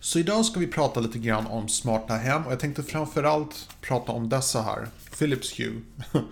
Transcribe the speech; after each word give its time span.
Så 0.00 0.18
idag 0.18 0.44
ska 0.44 0.60
vi 0.60 0.66
prata 0.66 1.00
lite 1.00 1.18
grann 1.18 1.46
om 1.46 1.68
smarta 1.68 2.14
hem 2.14 2.46
och 2.46 2.52
jag 2.52 2.60
tänkte 2.60 2.82
framförallt 2.82 3.68
prata 3.80 4.12
om 4.12 4.28
dessa 4.28 4.62
här. 4.62 4.88
Philips 5.18 5.60
Hue. 5.60 5.80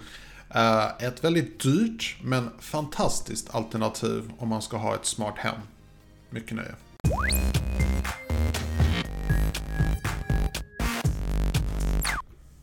Eh, 0.50 0.86
ett 0.98 1.24
väldigt 1.24 1.60
dyrt 1.60 2.16
men 2.22 2.50
fantastiskt 2.60 3.54
alternativ 3.54 4.32
om 4.38 4.48
man 4.48 4.62
ska 4.62 4.76
ha 4.76 4.94
ett 4.94 5.06
smart 5.06 5.34
hem. 5.38 5.54
Mycket 6.30 6.56
nöje. 6.56 6.74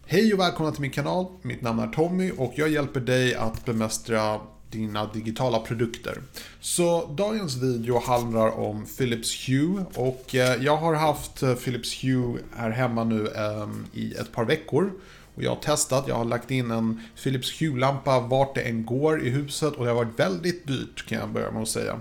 Hej 0.06 0.34
och 0.34 0.40
välkomna 0.40 0.72
till 0.72 0.82
min 0.82 0.92
kanal. 0.92 1.26
Mitt 1.42 1.62
namn 1.62 1.80
är 1.80 1.88
Tommy 1.88 2.32
och 2.32 2.54
jag 2.56 2.70
hjälper 2.70 3.00
dig 3.00 3.36
att 3.36 3.66
bemästra 3.66 4.40
dina 4.74 5.06
digitala 5.14 5.60
produkter. 5.60 6.18
Så 6.60 7.06
dagens 7.18 7.56
video 7.56 8.00
handlar 8.00 8.60
om 8.60 8.86
Philips 8.98 9.50
Hue 9.50 9.86
och 9.96 10.36
eh, 10.36 10.64
jag 10.64 10.78
har 10.78 10.94
haft 10.94 11.44
eh, 11.44 11.54
Philips 11.54 12.04
Hue 12.04 12.40
här 12.56 12.70
hemma 12.70 13.04
nu 13.04 13.28
ehm, 13.28 13.86
i 13.94 14.14
ett 14.14 14.32
par 14.32 14.46
veckor. 14.46 14.92
Och 15.36 15.44
jag 15.44 15.50
har 15.50 15.62
testat, 15.62 16.06
jag 16.08 16.16
har 16.16 16.26
lagt 16.26 16.52
in 16.52 16.72
en 16.72 17.02
Philips 17.24 17.62
Hue-lampa 17.62 18.20
vart 18.20 18.56
det 18.56 18.62
än 18.62 18.86
går 18.86 19.26
i 19.26 19.30
huset 19.30 19.74
och 19.74 19.86
det 19.86 19.92
har 19.92 19.96
varit 19.96 20.20
väldigt 20.20 20.68
dyrt 20.68 21.06
kan 21.08 21.20
jag 21.20 21.30
börja 21.30 21.52
med 21.52 21.62
att 21.62 21.70
säga. 21.70 22.00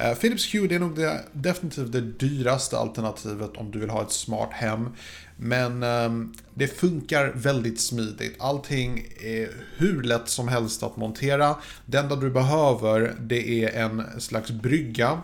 Eh, 0.00 0.14
Philips 0.14 0.54
Hue 0.54 0.68
det 0.68 0.74
är 0.74 0.78
nog 0.78 0.96
det, 0.96 1.24
definitivt 1.32 1.92
det 1.92 2.00
dyraste 2.00 2.78
alternativet 2.78 3.56
om 3.56 3.70
du 3.70 3.78
vill 3.78 3.90
ha 3.90 4.02
ett 4.02 4.12
smart 4.12 4.52
hem. 4.52 4.88
Men 5.36 5.82
ehm, 5.82 6.34
det 6.54 6.66
funkar 6.66 7.32
väldigt 7.34 7.80
smidigt. 7.80 8.36
Allting 8.38 9.06
är 9.20 9.48
hur 9.76 10.02
lätt 10.02 10.28
som 10.28 10.48
helst 10.48 10.82
att 10.82 10.96
montera. 10.96 11.56
Det 11.86 11.98
enda 11.98 12.16
du 12.16 12.30
behöver 12.30 13.16
det 13.20 13.64
är 13.64 13.84
en 13.84 14.20
slags 14.20 14.50
brygga. 14.50 15.22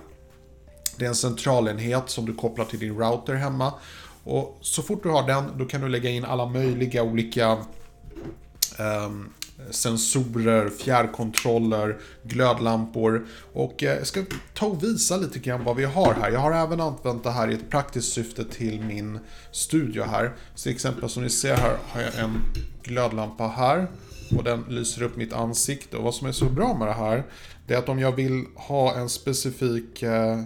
Det 0.96 1.04
är 1.04 1.08
en 1.08 1.14
centralenhet 1.14 2.10
som 2.10 2.26
du 2.26 2.34
kopplar 2.34 2.64
till 2.64 2.78
din 2.78 2.98
router 2.98 3.34
hemma. 3.34 3.72
Och 4.24 4.58
så 4.60 4.82
fort 4.82 5.02
du 5.02 5.08
har 5.08 5.26
den, 5.26 5.44
då 5.58 5.64
kan 5.64 5.80
du 5.80 5.88
lägga 5.88 6.10
in 6.10 6.24
alla 6.24 6.46
möjliga 6.46 7.02
olika 7.02 7.58
um, 8.78 9.32
sensorer, 9.70 10.68
fjärrkontroller, 10.68 11.98
glödlampor. 12.22 13.26
Och 13.52 13.82
jag 13.82 14.06
ska 14.06 14.22
ta 14.54 14.66
och 14.66 14.82
visa 14.82 15.16
lite 15.16 15.38
grann 15.38 15.64
vad 15.64 15.76
vi 15.76 15.84
har 15.84 16.14
här. 16.14 16.30
Jag 16.30 16.40
har 16.40 16.52
även 16.52 16.80
använt 16.80 17.22
det 17.22 17.30
här 17.30 17.50
i 17.50 17.54
ett 17.54 17.70
praktiskt 17.70 18.12
syfte 18.12 18.44
till 18.44 18.80
min 18.80 19.18
studio 19.50 20.04
här. 20.04 20.32
Så 20.54 20.62
till 20.62 20.72
exempel 20.72 21.08
som 21.08 21.22
ni 21.22 21.30
ser 21.30 21.56
här 21.56 21.76
har 21.88 22.00
jag 22.00 22.18
en 22.18 22.40
glödlampa 22.82 23.46
här. 23.46 23.86
Och 24.36 24.44
den 24.44 24.64
lyser 24.68 25.02
upp 25.02 25.16
mitt 25.16 25.32
ansikte. 25.32 25.96
Och 25.96 26.04
vad 26.04 26.14
som 26.14 26.26
är 26.26 26.32
så 26.32 26.44
bra 26.44 26.74
med 26.78 26.88
det 26.88 26.92
här, 26.92 27.24
det 27.66 27.74
är 27.74 27.78
att 27.78 27.88
om 27.88 27.98
jag 27.98 28.12
vill 28.12 28.44
ha 28.54 28.94
en 28.94 29.08
specifik 29.08 30.02
eh, 30.02 30.42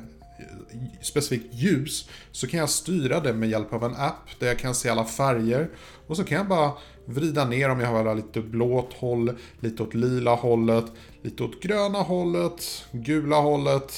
specifikt 1.02 1.54
ljus 1.54 2.08
så 2.32 2.46
kan 2.46 2.60
jag 2.60 2.70
styra 2.70 3.20
det 3.20 3.32
med 3.32 3.48
hjälp 3.48 3.72
av 3.72 3.84
en 3.84 3.94
app 3.96 4.28
där 4.38 4.46
jag 4.46 4.58
kan 4.58 4.74
se 4.74 4.88
alla 4.88 5.04
färger 5.04 5.70
och 6.06 6.16
så 6.16 6.24
kan 6.24 6.38
jag 6.38 6.48
bara 6.48 6.72
vrida 7.08 7.44
ner 7.44 7.70
om 7.70 7.80
jag 7.80 7.98
vill 7.98 8.06
ha 8.06 8.14
lite 8.14 8.40
blått 8.40 8.92
håll, 8.92 9.32
lite 9.60 9.82
åt 9.82 9.94
lila 9.94 10.34
hållet, 10.34 10.84
lite 11.22 11.42
åt 11.42 11.62
gröna 11.62 11.98
hållet, 11.98 12.84
gula 12.92 13.36
hållet. 13.36 13.92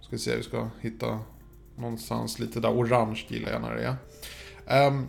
Ska 0.00 0.18
se, 0.18 0.36
vi 0.36 0.42
ska 0.42 0.68
hitta 0.80 1.18
någonstans 1.76 2.38
lite 2.38 2.60
där 2.60 2.70
orange 2.70 3.24
gillar 3.28 3.50
jag 3.50 3.62
när 3.62 3.74
det 3.74 3.96
är. 4.66 4.86
Um, 4.86 5.06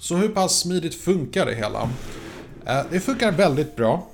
så 0.00 0.16
hur 0.16 0.28
pass 0.28 0.60
smidigt 0.60 0.94
funkar 0.94 1.46
det 1.46 1.54
hela? 1.54 1.82
Uh, 1.82 2.90
det 2.90 3.00
funkar 3.00 3.32
väldigt 3.32 3.76
bra. 3.76 4.08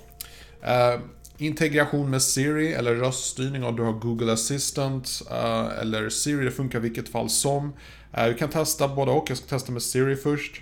Uh, 0.62 1.00
integration 1.38 2.10
med 2.10 2.22
Siri 2.22 2.72
eller 2.72 2.94
röststyrning 2.94 3.64
om 3.64 3.76
du 3.76 3.82
har 3.82 3.92
Google 3.92 4.32
Assistant 4.32 5.22
uh, 5.30 5.80
eller 5.80 6.08
Siri, 6.08 6.44
det 6.44 6.50
funkar 6.50 6.78
i 6.78 6.82
vilket 6.82 7.08
fall 7.08 7.30
som. 7.30 7.72
Uh, 8.18 8.28
vi 8.28 8.34
kan 8.34 8.48
testa 8.48 8.88
både 8.88 9.10
och, 9.10 9.30
jag 9.30 9.38
ska 9.38 9.46
testa 9.46 9.72
med 9.72 9.82
Siri 9.82 10.16
först. 10.16 10.60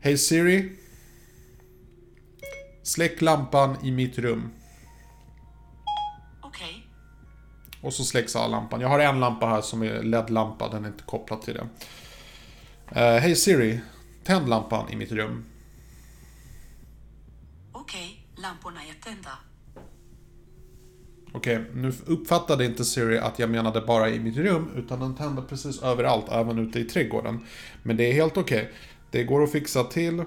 Hej 0.00 0.18
Siri. 0.18 0.72
Släck 2.88 3.22
lampan 3.22 3.76
i 3.82 3.90
mitt 3.90 4.18
rum. 4.18 4.50
Okej. 6.40 6.68
Okay. 6.68 6.82
Och 7.80 7.92
så 7.92 8.04
släcks 8.04 8.36
alla 8.36 8.46
lampan. 8.46 8.80
Jag 8.80 8.88
har 8.88 8.98
en 8.98 9.20
lampa 9.20 9.46
här 9.46 9.60
som 9.60 9.82
är 9.82 10.02
LED-lampa, 10.02 10.68
den 10.68 10.84
är 10.84 10.88
inte 10.88 11.04
kopplad 11.04 11.42
till 11.42 11.54
det. 11.54 11.68
Uh, 13.00 13.18
Hej 13.20 13.36
Siri. 13.36 13.80
Tänd 14.24 14.48
lampan 14.48 14.90
i 14.90 14.96
mitt 14.96 15.12
rum. 15.12 15.44
Okej, 17.72 18.24
okay. 18.32 18.42
lamporna 18.42 18.80
är 18.80 19.02
tända. 19.02 19.30
Okej, 21.32 21.56
okay, 21.56 21.74
nu 21.74 21.92
uppfattade 22.06 22.64
inte 22.64 22.84
Siri 22.84 23.18
att 23.18 23.38
jag 23.38 23.50
menade 23.50 23.80
bara 23.80 24.10
i 24.10 24.20
mitt 24.20 24.36
rum, 24.36 24.70
utan 24.76 25.00
den 25.00 25.16
tände 25.16 25.42
precis 25.42 25.82
överallt, 25.82 26.28
även 26.28 26.58
ute 26.58 26.80
i 26.80 26.84
trädgården. 26.84 27.46
Men 27.82 27.96
det 27.96 28.04
är 28.10 28.12
helt 28.12 28.36
okej. 28.36 28.72
Det 29.10 29.24
går 29.24 29.42
att 29.42 29.52
fixa 29.52 29.84
till. 29.84 30.24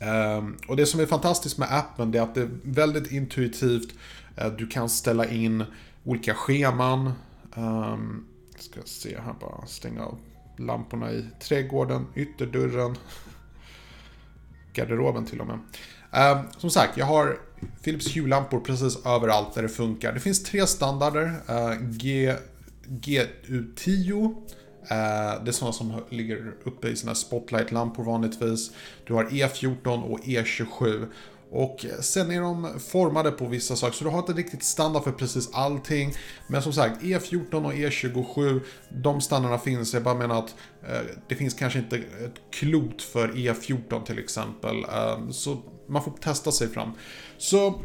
Ehm, 0.00 0.56
och 0.68 0.76
det 0.76 0.86
som 0.86 1.00
är 1.00 1.06
fantastiskt 1.06 1.58
med 1.58 1.68
appen 1.70 2.10
det 2.10 2.18
är 2.18 2.22
att 2.22 2.34
det 2.34 2.42
är 2.42 2.50
väldigt 2.62 3.12
intuitivt. 3.12 3.94
Eh, 4.36 4.52
du 4.52 4.66
kan 4.66 4.88
ställa 4.88 5.26
in 5.26 5.64
olika 6.04 6.34
scheman. 6.34 7.12
Ehm, 7.56 8.24
ska 8.58 8.80
se 8.84 9.18
här 9.24 9.34
bara, 9.40 9.66
stänga 9.66 10.04
av 10.04 10.18
lamporna 10.56 11.12
i 11.12 11.24
trädgården, 11.40 12.06
ytterdörren. 12.14 12.96
Garderoben 14.72 15.26
till 15.26 15.40
och 15.40 15.46
med. 15.46 15.58
Ehm, 16.12 16.38
som 16.58 16.70
sagt, 16.70 16.96
jag 16.96 17.06
har 17.06 17.38
Philips 17.82 18.16
Hue-lampor 18.16 18.60
precis 18.60 19.06
överallt 19.06 19.54
där 19.54 19.62
det 19.62 19.68
funkar. 19.68 20.12
Det 20.12 20.20
finns 20.20 20.42
tre 20.42 20.66
standarder. 20.66 21.34
Eh, 21.48 21.72
GU10 22.88 24.34
Eh, 24.90 25.44
det 25.44 25.50
är 25.50 25.52
sådana 25.52 25.72
som 25.72 26.00
ligger 26.10 26.54
uppe 26.64 26.88
i 26.88 26.96
sina 26.96 27.14
spotlightlampor 27.14 28.04
vanligtvis. 28.04 28.70
Du 29.06 29.14
har 29.14 29.24
E14 29.24 30.02
och 30.02 30.20
E27. 30.20 31.06
Och 31.50 31.84
eh, 31.84 32.00
sen 32.00 32.30
är 32.30 32.40
de 32.40 32.80
formade 32.80 33.30
på 33.30 33.46
vissa 33.46 33.76
saker, 33.76 33.94
så 33.94 34.04
du 34.04 34.10
har 34.10 34.18
inte 34.18 34.32
riktigt 34.32 34.62
standard 34.62 35.04
för 35.04 35.12
precis 35.12 35.50
allting. 35.52 36.12
Men 36.48 36.62
som 36.62 36.72
sagt, 36.72 37.02
E14 37.02 37.64
och 37.64 37.72
E27, 37.72 38.60
de 38.88 39.20
standarderna 39.20 39.58
finns. 39.58 39.94
Jag 39.94 40.02
bara 40.02 40.14
menar 40.14 40.38
att 40.38 40.54
eh, 40.88 41.00
det 41.28 41.34
finns 41.34 41.54
kanske 41.54 41.78
inte 41.78 41.96
ett 41.96 42.40
klot 42.50 43.02
för 43.02 43.28
E14 43.28 44.04
till 44.04 44.18
exempel. 44.18 44.84
Eh, 44.84 45.28
så 45.30 45.62
man 45.88 46.04
får 46.04 46.10
testa 46.10 46.52
sig 46.52 46.68
fram. 46.68 46.92
Så 47.38 47.80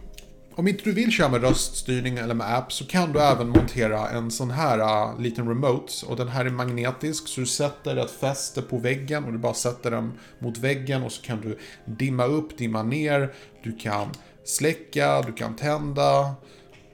om 0.55 0.67
inte 0.67 0.83
du 0.83 0.91
vill 0.91 1.11
köra 1.11 1.29
med 1.29 1.41
röststyrning 1.41 2.17
eller 2.17 2.33
med 2.33 2.55
app 2.57 2.73
så 2.73 2.85
kan 2.85 3.13
du 3.13 3.19
även 3.19 3.49
montera 3.49 4.09
en 4.09 4.31
sån 4.31 4.51
här 4.51 4.79
uh, 4.79 5.21
liten 5.21 5.47
remote. 5.47 6.05
Och 6.05 6.15
den 6.15 6.27
här 6.27 6.45
är 6.45 6.49
magnetisk 6.49 7.27
så 7.27 7.41
du 7.41 7.47
sätter 7.47 7.95
ett 7.95 8.11
fäste 8.11 8.61
på 8.61 8.77
väggen 8.77 9.23
och 9.23 9.31
du 9.31 9.37
bara 9.37 9.53
sätter 9.53 9.91
den 9.91 10.13
mot 10.39 10.57
väggen 10.57 11.03
och 11.03 11.11
så 11.11 11.21
kan 11.21 11.41
du 11.41 11.57
dimma 11.85 12.25
upp, 12.25 12.57
dimma 12.57 12.83
ner. 12.83 13.33
Du 13.63 13.77
kan 13.77 14.09
släcka, 14.43 15.21
du 15.21 15.33
kan 15.33 15.55
tända. 15.55 16.35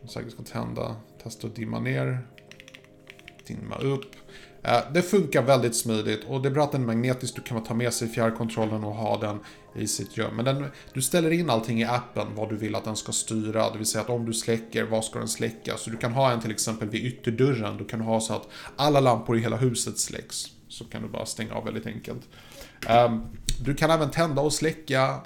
Jag 0.01 0.09
säkert 0.09 0.31
ska 0.31 0.43
tända, 0.43 0.95
testa 1.23 1.47
att 1.47 1.55
dimma 1.55 1.79
ner. 1.79 2.27
Dimma 3.47 3.75
upp. 3.75 4.11
Eh, 4.67 4.79
det 4.93 5.01
funkar 5.01 5.41
väldigt 5.41 5.75
smidigt 5.75 6.23
och 6.27 6.41
det 6.41 6.49
är 6.49 6.51
bra 6.51 6.63
att 6.63 6.71
den 6.71 6.81
är 6.81 6.85
magnetisk. 6.85 7.35
Du 7.35 7.41
kan 7.41 7.63
ta 7.63 7.73
med 7.73 7.93
sig 7.93 8.07
fjärrkontrollen 8.07 8.83
och 8.83 8.93
ha 8.93 9.17
den 9.17 9.39
i 9.75 9.87
sitt 9.87 10.17
göm. 10.17 10.35
Men 10.35 10.45
den, 10.45 10.65
du 10.93 11.01
ställer 11.01 11.31
in 11.31 11.49
allting 11.49 11.81
i 11.81 11.85
appen 11.85 12.27
vad 12.35 12.49
du 12.49 12.57
vill 12.57 12.75
att 12.75 12.83
den 12.83 12.95
ska 12.95 13.11
styra. 13.11 13.69
Det 13.69 13.77
vill 13.77 13.87
säga 13.87 14.01
att 14.01 14.09
om 14.09 14.25
du 14.25 14.33
släcker, 14.33 14.83
vad 14.83 15.05
ska 15.05 15.19
den 15.19 15.27
släcka? 15.27 15.77
Så 15.77 15.89
du 15.89 15.97
kan 15.97 16.11
ha 16.11 16.31
en 16.31 16.41
till 16.41 16.51
exempel 16.51 16.89
vid 16.89 17.05
ytterdörren. 17.05 17.77
Du 17.77 17.85
kan 17.85 18.01
ha 18.01 18.19
så 18.19 18.33
att 18.33 18.47
alla 18.75 18.99
lampor 18.99 19.37
i 19.37 19.39
hela 19.39 19.57
huset 19.57 19.99
släcks. 19.99 20.45
Så 20.67 20.85
kan 20.85 21.01
du 21.01 21.07
bara 21.07 21.25
stänga 21.25 21.53
av 21.53 21.65
väldigt 21.65 21.85
enkelt. 21.85 22.21
Ehm, 22.87 23.21
du 23.65 23.75
kan 23.75 23.91
även 23.91 24.11
tända 24.11 24.41
och 24.41 24.53
släcka 24.53 25.21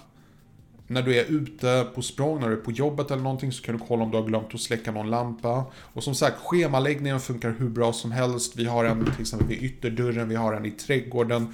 när 0.92 1.02
du 1.02 1.16
är 1.16 1.26
ute 1.26 1.88
på 1.96 2.02
språng, 2.02 2.40
när 2.40 2.50
du 2.50 2.54
är 2.54 2.62
på 2.62 2.72
jobbet 2.72 3.12
eller 3.12 3.24
någonting 3.24 3.52
så 3.52 3.64
kan 3.64 3.78
du 3.78 3.84
kolla 3.88 4.04
om 4.04 4.12
du 4.12 4.18
har 4.18 4.26
glömt 4.26 4.56
att 4.56 4.62
släcka 4.62 4.92
någon 4.92 5.10
lampa. 5.10 5.66
Och 5.76 6.04
som 6.04 6.16
sagt, 6.16 6.38
schemaläggningen 6.42 7.20
funkar 7.20 7.56
hur 7.60 7.70
bra 7.70 7.94
som 7.94 8.12
helst. 8.12 8.56
Vi 8.56 8.66
har 8.66 8.86
en 8.86 9.06
till 9.06 9.22
exempel 9.22 9.48
vid 9.48 9.64
ytterdörren, 9.64 10.30
vi 10.30 10.36
har 10.36 10.54
en 10.54 10.66
i 10.66 10.72
trädgården. 10.72 11.54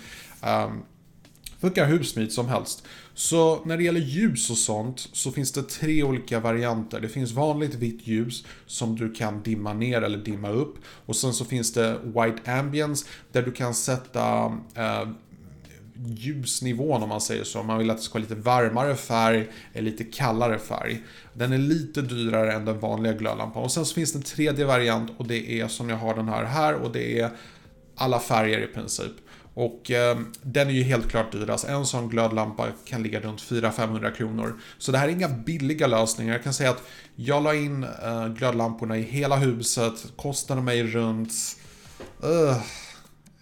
Um, 0.67 0.83
Funkar 1.59 1.85
hur 1.85 2.03
smidigt 2.03 2.33
som 2.33 2.47
helst. 2.47 2.83
Så 3.13 3.65
när 3.65 3.77
det 3.77 3.83
gäller 3.83 3.99
ljus 3.99 4.49
och 4.49 4.57
sånt 4.57 5.09
så 5.13 5.31
finns 5.31 5.51
det 5.51 5.63
tre 5.63 6.03
olika 6.03 6.39
varianter. 6.39 6.99
Det 6.99 7.09
finns 7.09 7.31
vanligt 7.31 7.75
vitt 7.75 8.07
ljus 8.07 8.45
som 8.65 8.95
du 8.95 9.13
kan 9.13 9.43
dimma 9.43 9.73
ner 9.73 10.01
eller 10.01 10.17
dimma 10.17 10.49
upp. 10.49 10.75
Och 11.05 11.15
sen 11.15 11.33
så 11.33 11.45
finns 11.45 11.73
det 11.73 11.99
white 12.03 12.51
ambience 12.51 13.05
där 13.31 13.41
du 13.41 13.51
kan 13.51 13.73
sätta 13.73 14.45
eh, 14.75 15.09
ljusnivån 16.05 17.03
om 17.03 17.09
man 17.09 17.21
säger 17.21 17.43
så. 17.43 17.63
Man 17.63 17.77
vill 17.77 17.89
att 17.89 17.97
det 17.97 18.03
ska 18.03 18.13
vara 18.13 18.21
lite 18.29 18.35
varmare 18.35 18.95
färg 18.95 19.47
eller 19.73 19.91
lite 19.91 20.03
kallare 20.03 20.59
färg. 20.59 21.03
Den 21.33 21.53
är 21.53 21.57
lite 21.57 22.01
dyrare 22.01 22.53
än 22.53 22.65
den 22.65 22.79
vanliga 22.79 23.13
glödlampan. 23.13 23.63
Och 23.63 23.71
sen 23.71 23.85
så 23.85 23.93
finns 23.93 24.13
det 24.13 24.19
en 24.19 24.23
tredje 24.23 24.65
variant 24.65 25.11
och 25.17 25.27
det 25.27 25.61
är 25.61 25.67
som 25.67 25.89
jag 25.89 25.97
har 25.97 26.15
den 26.15 26.27
här 26.27 26.43
här 26.45 26.73
och 26.73 26.91
det 26.91 27.19
är 27.19 27.29
alla 27.95 28.19
färger 28.19 28.59
i 28.59 28.67
princip. 28.67 29.11
Och 29.53 29.91
eh, 29.91 30.17
den 30.41 30.67
är 30.67 30.71
ju 30.71 30.83
helt 30.83 31.09
klart 31.09 31.31
dyrast. 31.31 31.65
En 31.65 31.85
sån 31.85 32.09
glödlampa 32.09 32.67
kan 32.85 33.03
ligga 33.03 33.19
runt 33.19 33.41
400-500 33.41 34.11
kronor. 34.11 34.59
Så 34.77 34.91
det 34.91 34.97
här 34.97 35.07
är 35.07 35.11
inga 35.11 35.29
billiga 35.29 35.87
lösningar. 35.87 36.33
Jag 36.33 36.43
kan 36.43 36.53
säga 36.53 36.69
att 36.69 36.83
jag 37.15 37.43
la 37.43 37.55
in 37.55 37.83
eh, 37.83 38.27
glödlamporna 38.27 38.97
i 38.97 39.01
hela 39.01 39.35
huset. 39.35 39.93
Kostade 40.15 40.61
mig 40.61 40.83
runt... 40.83 41.31
Uh, 42.23 42.57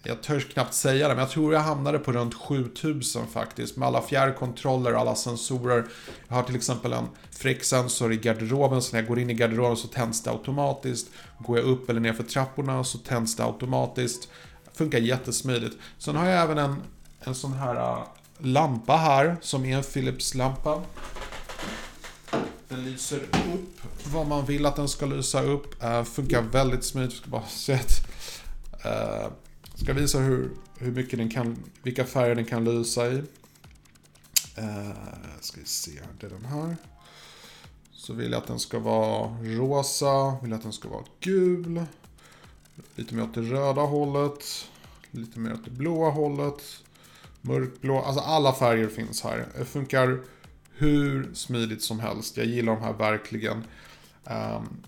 jag 0.06 0.22
törs 0.22 0.48
knappt 0.48 0.74
säga 0.74 1.08
det, 1.08 1.14
men 1.14 1.22
jag 1.22 1.30
tror 1.30 1.54
jag 1.54 1.60
hamnade 1.60 1.98
på 1.98 2.12
runt 2.12 2.34
7000 2.34 3.26
faktiskt. 3.26 3.76
Med 3.76 3.88
alla 3.88 4.02
fjärrkontroller 4.02 4.92
alla 4.92 5.14
sensorer. 5.14 5.86
Jag 6.28 6.36
har 6.36 6.42
till 6.42 6.56
exempel 6.56 6.92
en 6.92 7.08
fräck 7.30 7.64
sensor 7.64 8.12
i 8.12 8.16
garderoben, 8.16 8.82
så 8.82 8.92
när 8.92 9.00
jag 9.00 9.08
går 9.08 9.18
in 9.18 9.30
i 9.30 9.34
garderoben 9.34 9.76
så 9.76 9.88
tänds 9.88 10.22
det 10.22 10.30
automatiskt. 10.30 11.10
Går 11.38 11.58
jag 11.58 11.66
upp 11.66 11.90
eller 11.90 12.00
ner 12.00 12.12
för 12.12 12.22
trapporna 12.22 12.84
så 12.84 12.98
tänds 12.98 13.36
det 13.36 13.44
automatiskt. 13.44 14.28
Funkar 14.72 14.98
jättesmidigt. 14.98 15.76
Sen 15.98 16.16
har 16.16 16.26
jag 16.26 16.42
även 16.42 16.58
en, 16.58 16.82
en 17.20 17.34
sån 17.34 17.52
här 17.52 17.74
uh, 17.74 18.02
lampa 18.38 18.96
här, 18.96 19.36
som 19.40 19.64
är 19.64 19.76
en 19.76 19.82
Philips 19.82 20.34
lampa. 20.34 20.82
Den 22.68 22.84
lyser 22.84 23.20
upp 23.22 23.80
vad 24.12 24.26
man 24.26 24.46
vill 24.46 24.66
att 24.66 24.76
den 24.76 24.88
ska 24.88 25.06
lysa 25.06 25.42
upp. 25.42 25.84
Uh, 25.84 26.04
funkar 26.04 26.42
väldigt 26.42 26.84
smidigt. 26.84 27.12
Jag 27.12 27.20
ska 27.20 27.30
bara 27.30 27.46
se 27.48 27.74
att... 27.74 28.06
uh, 28.86 29.32
Ska 29.76 29.92
visa 29.92 30.18
hur, 30.18 30.50
hur 30.78 30.92
mycket 30.92 31.18
den 31.18 31.30
kan, 31.30 31.56
vilka 31.82 32.04
färger 32.04 32.34
den 32.34 32.44
kan 32.44 32.64
lysa 32.64 33.06
i. 33.06 33.16
Uh, 34.58 34.90
ska 35.40 35.60
vi 35.60 35.66
se, 35.66 36.00
det 36.20 36.26
är 36.26 36.30
den 36.30 36.44
här. 36.44 36.76
Så 37.92 38.12
vill 38.12 38.32
jag 38.32 38.38
att 38.38 38.46
den 38.46 38.58
ska 38.58 38.78
vara 38.78 39.28
rosa, 39.42 40.38
vill 40.42 40.50
jag 40.50 40.56
att 40.56 40.62
den 40.62 40.72
ska 40.72 40.88
vara 40.88 41.04
gul. 41.20 41.84
Lite 42.94 43.14
mer 43.14 43.22
åt 43.22 43.34
det 43.34 43.40
röda 43.40 43.80
hållet. 43.80 44.68
Lite 45.10 45.38
mer 45.38 45.52
åt 45.52 45.64
det 45.64 45.70
blåa 45.70 46.10
hållet. 46.10 46.62
Mörkblå, 47.40 48.02
alltså 48.02 48.20
alla 48.20 48.52
färger 48.52 48.88
finns 48.88 49.22
här. 49.22 49.46
Det 49.58 49.64
funkar 49.64 50.20
hur 50.72 51.34
smidigt 51.34 51.82
som 51.82 52.00
helst. 52.00 52.36
Jag 52.36 52.46
gillar 52.46 52.74
de 52.74 52.82
här 52.82 52.92
verkligen. 52.92 53.64
Um, 54.24 54.82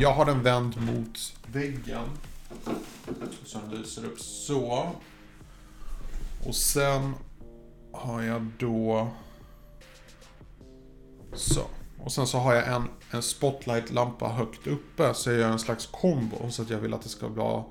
jag 0.00 0.12
har 0.12 0.24
den 0.24 0.42
vänd 0.42 0.80
mot 0.80 1.34
väggen. 1.46 2.08
Som 3.44 3.70
lyser 3.70 4.04
upp 4.04 4.20
så. 4.20 4.92
Och 6.46 6.54
sen 6.54 7.14
har 7.92 8.22
jag 8.22 8.46
då... 8.58 9.08
Så. 11.34 11.62
Och 11.98 12.12
sen 12.12 12.26
så 12.26 12.38
har 12.38 12.54
jag 12.54 12.68
en, 12.68 12.88
en 13.10 13.22
spotlight-lampa 13.22 14.28
högt 14.28 14.66
uppe. 14.66 15.14
Så 15.14 15.30
jag 15.30 15.38
gör 15.38 15.50
en 15.50 15.58
slags 15.58 15.86
kombo. 15.86 16.50
Så 16.50 16.62
att 16.62 16.70
jag 16.70 16.78
vill 16.78 16.94
att 16.94 17.02
det 17.02 17.08
ska 17.08 17.28
vara... 17.28 17.64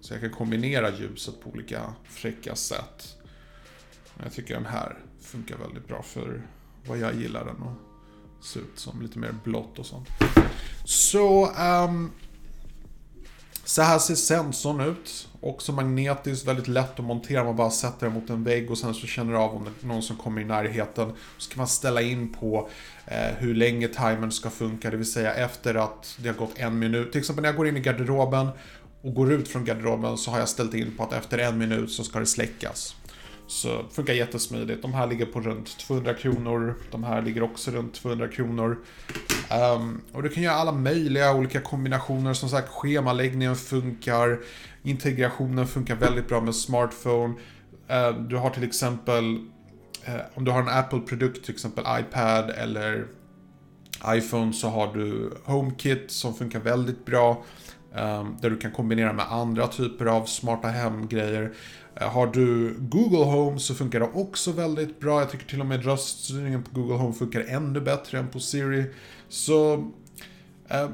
Så 0.00 0.14
jag 0.14 0.20
kan 0.20 0.30
kombinera 0.30 0.90
ljuset 0.90 1.40
på 1.40 1.50
olika 1.50 1.94
fräcka 2.04 2.56
sätt. 2.56 3.16
Men 4.14 4.24
jag 4.24 4.32
tycker 4.32 4.54
den 4.54 4.66
här 4.66 4.98
funkar 5.20 5.56
väldigt 5.56 5.88
bra 5.88 6.02
för 6.02 6.46
vad 6.86 6.98
jag 6.98 7.14
gillar 7.14 7.44
den 7.44 7.62
att 7.62 8.44
se 8.44 8.60
ut 8.60 8.78
som. 8.78 9.02
Lite 9.02 9.18
mer 9.18 9.34
blått 9.44 9.78
och 9.78 9.86
sånt. 9.86 10.08
Så... 10.84 11.52
Um, 11.54 12.12
så 13.70 13.82
här 13.82 13.98
ser 13.98 14.14
sensorn 14.14 14.80
ut. 14.80 15.28
Också 15.40 15.72
magnetiskt, 15.72 16.46
väldigt 16.46 16.68
lätt 16.68 16.98
att 16.98 17.04
montera. 17.04 17.44
Man 17.44 17.56
bara 17.56 17.70
sätter 17.70 18.06
den 18.06 18.14
mot 18.14 18.30
en 18.30 18.44
vägg 18.44 18.70
och 18.70 18.78
sen 18.78 18.94
så 18.94 19.06
känner 19.06 19.32
du 19.32 19.38
av 19.38 19.56
om 19.56 19.64
det 19.64 19.86
är 19.86 19.88
någon 19.88 20.02
som 20.02 20.16
kommer 20.16 20.40
i 20.40 20.44
närheten. 20.44 21.12
Så 21.38 21.50
kan 21.50 21.58
man 21.58 21.68
ställa 21.68 22.02
in 22.02 22.32
på 22.32 22.68
eh, 23.06 23.34
hur 23.38 23.54
länge 23.54 23.88
timern 23.88 24.32
ska 24.32 24.50
funka, 24.50 24.90
det 24.90 24.96
vill 24.96 25.12
säga 25.12 25.34
efter 25.34 25.74
att 25.74 26.18
det 26.22 26.28
har 26.28 26.36
gått 26.36 26.58
en 26.58 26.78
minut. 26.78 27.12
Till 27.12 27.18
exempel 27.18 27.42
när 27.42 27.48
jag 27.48 27.56
går 27.56 27.68
in 27.68 27.76
i 27.76 27.80
garderoben 27.80 28.48
och 29.02 29.14
går 29.14 29.32
ut 29.32 29.48
från 29.48 29.64
garderoben 29.64 30.18
så 30.18 30.30
har 30.30 30.38
jag 30.38 30.48
ställt 30.48 30.74
in 30.74 30.96
på 30.96 31.02
att 31.02 31.12
efter 31.12 31.38
en 31.38 31.58
minut 31.58 31.90
så 31.90 32.04
ska 32.04 32.18
det 32.18 32.26
släckas. 32.26 32.96
Så 33.50 33.84
funkar 33.90 34.14
jättesmidigt. 34.14 34.82
De 34.82 34.94
här 34.94 35.06
ligger 35.06 35.26
på 35.26 35.40
runt 35.40 35.78
200 35.78 36.14
kronor. 36.14 36.74
De 36.90 37.04
här 37.04 37.22
ligger 37.22 37.42
också 37.42 37.70
runt 37.70 37.94
200 37.94 38.28
kronor. 38.28 38.78
Um, 39.76 40.00
och 40.12 40.22
du 40.22 40.28
kan 40.28 40.42
göra 40.42 40.54
alla 40.54 40.72
möjliga 40.72 41.34
olika 41.34 41.60
kombinationer. 41.60 42.34
Som 42.34 42.48
sagt, 42.48 42.68
schemaläggningen 42.68 43.56
funkar. 43.56 44.38
Integrationen 44.82 45.66
funkar 45.66 45.94
väldigt 45.96 46.28
bra 46.28 46.40
med 46.40 46.54
smartphone. 46.54 47.34
Uh, 47.90 48.22
du 48.28 48.36
har 48.36 48.50
till 48.50 48.64
exempel, 48.64 49.24
uh, 50.08 50.20
om 50.34 50.44
du 50.44 50.50
har 50.50 50.62
en 50.62 50.68
Apple-produkt, 50.68 51.44
till 51.44 51.54
exempel 51.54 51.84
iPad 52.00 52.50
eller 52.50 53.06
iPhone, 54.06 54.52
så 54.52 54.68
har 54.68 54.94
du 54.94 55.32
HomeKit 55.44 56.10
som 56.10 56.34
funkar 56.34 56.60
väldigt 56.60 57.04
bra. 57.04 57.44
Ehm, 57.94 58.36
där 58.40 58.50
du 58.50 58.56
kan 58.56 58.70
kombinera 58.70 59.12
med 59.12 59.32
andra 59.32 59.66
typer 59.66 60.06
av 60.06 60.24
smarta 60.24 60.68
hem-grejer. 60.68 61.52
Eh, 61.94 62.08
har 62.08 62.26
du 62.26 62.76
Google 62.78 63.24
Home 63.24 63.58
så 63.58 63.74
funkar 63.74 64.00
det 64.00 64.10
också 64.14 64.52
väldigt 64.52 65.00
bra. 65.00 65.20
Jag 65.20 65.30
tycker 65.30 65.46
till 65.46 65.60
och 65.60 65.66
med 65.66 65.84
röststyrningen 65.84 66.62
på 66.62 66.80
Google 66.80 66.94
Home 66.94 67.14
funkar 67.14 67.40
ännu 67.40 67.80
bättre 67.80 68.18
än 68.18 68.28
på 68.28 68.40
Siri. 68.40 68.84
Så 69.28 69.74
ehm, 70.68 70.90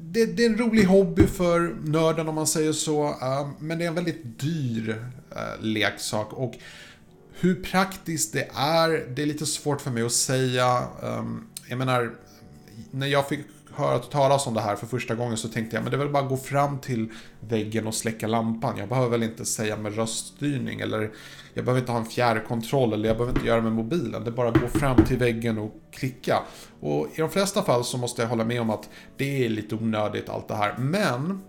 det, 0.00 0.26
det, 0.26 0.44
är 0.44 0.50
en 0.50 0.58
rolig 0.58 0.84
hobby 0.84 1.26
för 1.26 1.76
nörden 1.84 2.28
om 2.28 2.34
man 2.34 2.46
säger 2.46 2.72
så. 2.72 3.02
Ehm, 3.02 3.50
men 3.58 3.78
det 3.78 3.84
är 3.84 3.88
en 3.88 3.94
väldigt 3.94 4.38
dyr 4.40 5.04
eh, 5.30 5.64
leksak. 5.64 6.32
Och 6.32 6.54
hur 7.40 7.54
praktiskt 7.54 8.32
det 8.32 8.48
är, 8.54 9.14
det 9.14 9.22
är 9.22 9.26
lite 9.26 9.46
svårt 9.46 9.80
för 9.80 9.90
mig 9.90 10.02
att 10.02 10.12
säga. 10.12 10.82
Jag 11.68 11.78
menar, 11.78 12.14
när 12.90 13.06
jag 13.06 13.28
fick 13.28 13.40
höra 13.76 13.98
talas 13.98 14.46
om 14.46 14.54
det 14.54 14.60
här 14.60 14.76
för 14.76 14.86
första 14.86 15.14
gången 15.14 15.36
så 15.36 15.48
tänkte 15.48 15.76
jag, 15.76 15.82
men 15.82 15.90
det 15.90 15.96
är 15.96 15.98
väl 15.98 16.08
bara 16.08 16.22
att 16.22 16.28
gå 16.28 16.36
fram 16.36 16.78
till 16.78 17.08
väggen 17.40 17.86
och 17.86 17.94
släcka 17.94 18.26
lampan. 18.26 18.78
Jag 18.78 18.88
behöver 18.88 19.08
väl 19.08 19.22
inte 19.22 19.44
säga 19.44 19.76
med 19.76 19.96
röststyrning 19.96 20.80
eller 20.80 21.10
jag 21.54 21.64
behöver 21.64 21.80
inte 21.80 21.92
ha 21.92 21.98
en 21.98 22.06
fjärrkontroll 22.06 22.92
eller 22.92 23.08
jag 23.08 23.16
behöver 23.16 23.38
inte 23.38 23.48
göra 23.48 23.60
med 23.60 23.72
mobilen. 23.72 24.24
Det 24.24 24.30
är 24.30 24.32
bara 24.32 24.48
att 24.48 24.60
gå 24.60 24.68
fram 24.68 25.04
till 25.04 25.18
väggen 25.18 25.58
och 25.58 25.72
klicka. 25.92 26.42
Och 26.80 27.08
i 27.14 27.20
de 27.20 27.30
flesta 27.30 27.62
fall 27.62 27.84
så 27.84 27.98
måste 27.98 28.22
jag 28.22 28.28
hålla 28.28 28.44
med 28.44 28.60
om 28.60 28.70
att 28.70 28.88
det 29.16 29.44
är 29.44 29.48
lite 29.48 29.74
onödigt 29.74 30.28
allt 30.28 30.48
det 30.48 30.54
här. 30.54 30.74
Men 30.78 31.42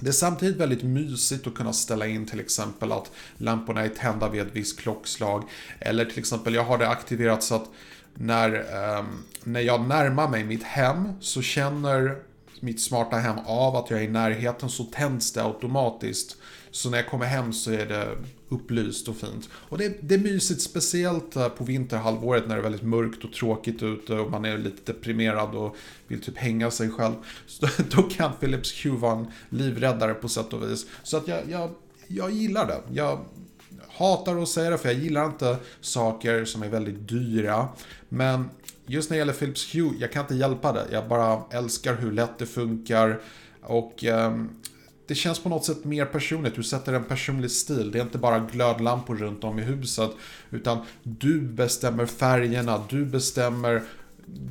det 0.00 0.08
är 0.08 0.12
samtidigt 0.12 0.56
väldigt 0.56 0.82
mysigt 0.82 1.46
att 1.46 1.54
kunna 1.54 1.72
ställa 1.72 2.06
in 2.06 2.26
till 2.26 2.40
exempel 2.40 2.92
att 2.92 3.10
lamporna 3.38 3.84
är 3.84 3.88
tända 3.88 4.28
vid 4.28 4.40
ett 4.40 4.52
visst 4.52 4.80
klockslag. 4.80 5.44
Eller 5.78 6.04
till 6.04 6.18
exempel, 6.18 6.54
jag 6.54 6.64
har 6.64 6.78
det 6.78 6.88
aktiverat 6.88 7.42
så 7.42 7.54
att 7.54 7.68
när, 8.14 8.50
um, 8.98 9.24
när 9.44 9.60
jag 9.60 9.88
närmar 9.88 10.28
mig 10.28 10.44
mitt 10.44 10.62
hem 10.62 11.12
så 11.20 11.42
känner 11.42 12.16
mitt 12.60 12.80
smarta 12.80 13.16
hem 13.16 13.36
av 13.46 13.76
att 13.76 13.90
jag 13.90 14.00
är 14.00 14.04
i 14.04 14.08
närheten 14.08 14.68
så 14.70 14.84
tänds 14.84 15.32
det 15.32 15.42
automatiskt. 15.42 16.36
Så 16.70 16.90
när 16.90 16.98
jag 16.98 17.06
kommer 17.06 17.26
hem 17.26 17.52
så 17.52 17.70
är 17.70 17.86
det 17.86 18.08
upplyst 18.48 19.08
och 19.08 19.16
fint. 19.16 19.48
Och 19.52 19.78
det, 19.78 19.96
det 20.00 20.14
är 20.14 20.18
mysigt, 20.18 20.62
speciellt 20.62 21.36
eh, 21.36 21.48
på 21.48 21.64
vinterhalvåret 21.64 22.48
när 22.48 22.54
det 22.54 22.60
är 22.60 22.62
väldigt 22.62 22.82
mörkt 22.82 23.24
och 23.24 23.32
tråkigt 23.32 23.82
ute 23.82 24.14
och 24.14 24.30
man 24.30 24.44
är 24.44 24.58
lite 24.58 24.92
deprimerad 24.92 25.54
och 25.54 25.76
vill 26.08 26.20
typ 26.20 26.36
hänga 26.36 26.70
sig 26.70 26.90
själv. 26.90 27.14
Så 27.46 27.66
då 27.90 28.02
kan 28.02 28.32
Philips 28.40 28.84
Hue 28.84 28.96
vara 28.96 29.18
en 29.18 29.26
livräddare 29.48 30.14
på 30.14 30.28
sätt 30.28 30.52
och 30.52 30.62
vis. 30.62 30.86
Så 31.02 31.16
att 31.16 31.28
jag, 31.28 31.40
jag, 31.50 31.70
jag 32.06 32.30
gillar 32.30 32.66
det. 32.66 32.80
Jag 32.92 33.18
hatar 33.90 34.42
att 34.42 34.48
säga 34.48 34.70
det 34.70 34.78
för 34.78 34.88
jag 34.88 34.98
gillar 34.98 35.26
inte 35.26 35.56
saker 35.80 36.44
som 36.44 36.62
är 36.62 36.68
väldigt 36.68 37.08
dyra. 37.08 37.68
Men 38.08 38.50
just 38.86 39.10
när 39.10 39.16
det 39.16 39.18
gäller 39.18 39.32
Philips 39.32 39.74
Hue, 39.74 39.92
jag 39.98 40.12
kan 40.12 40.22
inte 40.22 40.34
hjälpa 40.34 40.72
det. 40.72 40.86
Jag 40.92 41.08
bara 41.08 41.42
älskar 41.50 41.96
hur 41.96 42.12
lätt 42.12 42.38
det 42.38 42.46
funkar. 42.46 43.20
Och 43.62 44.04
eh, 44.04 44.36
det 45.06 45.14
känns 45.14 45.38
på 45.38 45.48
något 45.48 45.64
sätt 45.64 45.84
mer 45.84 46.06
personligt. 46.06 46.54
Du 46.54 46.62
sätter 46.62 46.92
en 46.92 47.04
personlig 47.04 47.50
stil. 47.50 47.90
Det 47.90 47.98
är 47.98 48.02
inte 48.02 48.18
bara 48.18 48.38
glödlampor 48.38 49.16
runt 49.16 49.44
om 49.44 49.58
i 49.58 49.62
huset. 49.62 50.10
Utan 50.50 50.78
du 51.02 51.40
bestämmer 51.40 52.06
färgerna, 52.06 52.84
du 52.88 53.04
bestämmer 53.04 53.82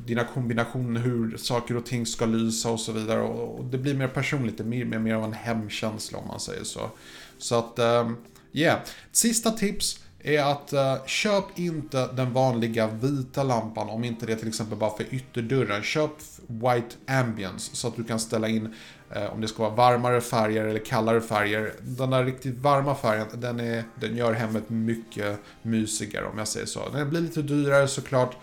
dina 0.06 0.24
kombinationer, 0.24 1.00
hur 1.00 1.36
saker 1.36 1.76
och 1.76 1.86
ting 1.86 2.06
ska 2.06 2.26
lysa 2.26 2.70
och 2.70 2.80
så 2.80 2.92
vidare. 2.92 3.20
Och 3.20 3.64
det 3.64 3.78
blir 3.78 3.94
mer 3.94 4.08
personligt, 4.08 4.58
det 4.58 4.64
blir 4.64 4.84
mer, 4.84 4.98
mer 4.98 5.14
av 5.14 5.24
en 5.24 5.32
hemkänsla 5.32 6.18
om 6.18 6.28
man 6.28 6.40
säger 6.40 6.64
så. 6.64 6.90
Så 7.38 7.58
att, 7.58 7.78
eh, 7.78 8.10
Yeah. 8.54 8.80
Sista 9.12 9.50
tips 9.50 10.00
är 10.22 10.42
att 10.42 10.72
uh, 10.72 11.06
köp 11.06 11.58
inte 11.58 12.08
den 12.12 12.32
vanliga 12.32 12.86
vita 12.86 13.42
lampan 13.42 13.88
om 13.88 14.04
inte 14.04 14.26
det 14.26 14.32
är 14.32 14.36
till 14.36 14.48
exempel 14.48 14.78
bara 14.78 14.96
för 14.96 15.14
ytterdörren. 15.14 15.82
Köp 15.82 16.10
White 16.46 16.96
Ambience 17.06 17.76
så 17.76 17.88
att 17.88 17.96
du 17.96 18.04
kan 18.04 18.20
ställa 18.20 18.48
in 18.48 18.74
uh, 19.16 19.32
om 19.32 19.40
det 19.40 19.48
ska 19.48 19.62
vara 19.62 19.74
varmare 19.74 20.20
färger 20.20 20.64
eller 20.64 20.84
kallare 20.84 21.20
färger. 21.20 21.74
Den 21.80 22.10
där 22.10 22.24
riktigt 22.24 22.58
varma 22.58 22.94
färgen, 22.94 23.26
den, 23.34 23.60
är, 23.60 23.84
den 24.00 24.16
gör 24.16 24.32
hemmet 24.32 24.70
mycket 24.70 25.38
mysigare 25.62 26.26
om 26.26 26.38
jag 26.38 26.48
säger 26.48 26.66
så. 26.66 26.88
Den 26.88 27.10
blir 27.10 27.20
lite 27.20 27.42
dyrare 27.42 27.88
såklart. 27.88 28.36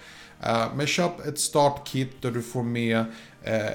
Uh, 0.46 0.75
men 0.75 0.88
köp 0.88 1.25
ett 1.25 1.39
startkit 1.39 2.22
där 2.22 2.32
du 2.32 2.41
får 2.41 2.63
med 2.63 3.06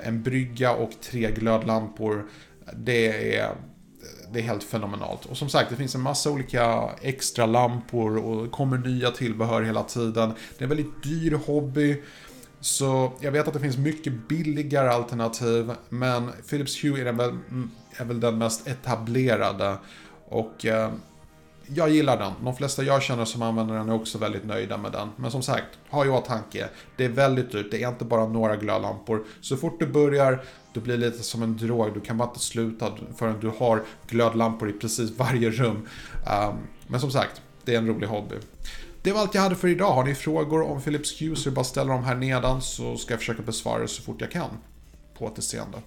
en 0.03 0.23
brygga 0.23 0.73
och 0.73 0.91
tre 1.03 1.31
glödlampor. 1.31 2.29
Det 2.77 3.37
är 3.37 3.51
det 4.33 4.39
är 4.39 4.43
helt 4.43 4.65
fenomenalt. 4.65 5.25
Och 5.25 5.37
som 5.37 5.49
sagt, 5.49 5.71
det 5.71 5.77
finns 5.77 5.95
en 5.95 6.01
massa 6.01 6.31
olika 6.31 6.91
extra 7.03 7.47
lampor 7.47 8.19
och 8.19 8.45
det 8.45 8.51
kommer 8.51 8.79
nya 8.79 9.11
tillbehör 9.11 9.63
hela 9.63 9.83
tiden. 9.83 10.33
Det 10.59 10.59
är 10.59 10.63
en 10.63 10.69
väldigt 10.69 11.03
dyr 11.03 11.39
hobby. 11.47 12.03
Så 12.61 13.13
jag 13.21 13.33
vet 13.33 13.49
att 13.49 13.55
det 13.55 13.61
finns 13.61 13.77
mycket 13.77 14.29
billigare 14.29 14.89
alternativ, 14.89 15.73
men 15.89 16.31
Philips 16.51 16.85
Hue 16.85 17.09
är, 17.09 17.13
väl, 17.13 17.39
är 17.97 18.05
väl 18.05 18.21
den 18.21 18.39
mest 18.39 18.67
etablerade. 18.69 19.77
Och 20.29 20.67
eh, 20.67 20.93
jag 21.75 21.91
gillar 21.91 22.19
den. 22.19 22.33
De 22.45 22.57
flesta 22.57 22.83
jag 22.83 23.03
känner 23.03 23.25
som 23.25 23.43
använder 23.43 23.75
den 23.75 23.89
är 23.89 23.95
också 23.95 24.19
väldigt 24.19 24.45
nöjda 24.45 24.77
med 24.77 24.93
den. 24.93 25.09
Men 25.17 25.31
som 25.31 25.43
sagt, 25.43 25.67
ha 25.91 26.05
i 26.05 26.09
åtanke. 26.09 26.69
Det 26.97 27.05
är 27.05 27.09
väldigt 27.09 27.53
dyrt. 27.53 27.71
Det 27.71 27.83
är 27.83 27.89
inte 27.89 28.05
bara 28.05 28.27
några 28.27 28.57
glödlampor. 28.57 29.25
Så 29.41 29.57
fort 29.57 29.81
du 29.81 29.87
börjar, 29.87 30.45
du 30.73 30.81
blir 30.81 30.97
lite 30.97 31.23
som 31.23 31.43
en 31.43 31.57
drog. 31.57 31.95
Du 31.95 32.01
kan 32.01 32.19
bara 32.19 32.29
inte 32.29 32.41
sluta 32.41 32.93
förrän 33.17 33.41
du 33.41 33.49
har 33.59 33.83
glödlampor 34.07 34.71
i 34.71 34.73
precis 34.73 35.11
varje 35.11 35.51
rum. 35.51 35.77
Um, 35.77 36.57
men 36.87 37.01
som 37.01 37.11
sagt, 37.11 37.43
det 37.65 37.75
är 37.75 37.79
en 37.79 37.87
rolig 37.87 38.07
hobby. 38.07 38.37
Det 39.03 39.13
var 39.13 39.21
allt 39.21 39.35
jag 39.35 39.43
hade 39.43 39.57
för 39.57 39.69
idag. 39.69 39.93
Har 39.93 40.05
ni 40.05 40.15
frågor 40.15 40.63
om 40.63 40.83
Philips 40.83 41.23
Hue 41.23 41.37
så 41.37 41.51
bara 41.51 41.65
ställa 41.65 41.93
dem 41.93 42.05
här 42.05 42.15
nedan 42.15 42.63
så 42.63 42.97
ska 42.97 43.13
jag 43.13 43.21
försöka 43.21 43.43
besvara 43.43 43.79
det 43.79 43.89
så 43.89 44.03
fort 44.03 44.21
jag 44.21 44.31
kan. 44.31 44.51
På 45.19 45.25
återseende. 45.25 45.79